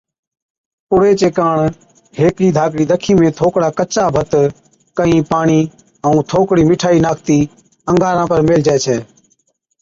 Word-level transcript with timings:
پُڙي 0.91 1.09
چي 1.21 1.27
ڪاڻ 1.37 1.57
ھيڪ 2.19 2.35
ڌاڪڙِي 2.57 2.85
دکِي 2.91 3.11
۾ 3.19 3.27
ٿوڪڙا 3.39 3.69
ڪچا 3.81 4.05
ڀت، 4.15 4.31
ڪھِين 4.97 5.21
پاڻِي 5.31 5.59
ائُون 6.05 6.19
ٿوڪڙِي 6.31 6.63
مِٺائِي 6.69 6.99
ناکتِي 7.05 7.39
اڱاران 7.91 8.25
پر 8.31 8.39
ميھلجَي 8.47 8.77
ڇَي 8.85 8.97